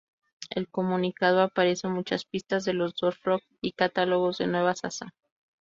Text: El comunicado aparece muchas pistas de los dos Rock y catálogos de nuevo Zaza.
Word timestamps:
El 0.49 0.67
comunicado 0.67 1.41
aparece 1.41 1.87
muchas 1.87 2.25
pistas 2.25 2.65
de 2.65 2.73
los 2.73 2.95
dos 2.95 3.21
Rock 3.21 3.43
y 3.61 3.73
catálogos 3.73 4.39
de 4.39 4.47
nuevo 4.47 4.73
Zaza. 4.73 5.13